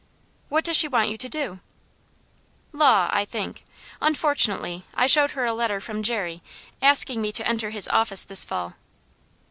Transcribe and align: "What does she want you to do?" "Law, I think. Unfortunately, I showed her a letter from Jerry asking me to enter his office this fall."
"What 0.49 0.63
does 0.63 0.77
she 0.77 0.87
want 0.87 1.09
you 1.11 1.17
to 1.17 1.29
do?" 1.29 1.59
"Law, 2.71 3.07
I 3.13 3.23
think. 3.23 3.63
Unfortunately, 4.01 4.83
I 4.95 5.05
showed 5.05 5.29
her 5.33 5.45
a 5.45 5.53
letter 5.53 5.79
from 5.79 6.01
Jerry 6.01 6.41
asking 6.81 7.21
me 7.21 7.31
to 7.33 7.47
enter 7.47 7.69
his 7.69 7.87
office 7.89 8.25
this 8.25 8.43
fall." 8.43 8.73